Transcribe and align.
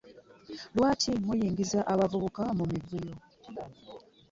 Lwaki 0.75 1.11
muyingiza 1.25 1.79
abavubuka 1.93 2.43
mu 2.57 2.65
muvuyo? 2.71 3.15